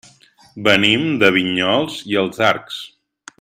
[0.67, 2.81] Venim de Vinyols i els Arcs.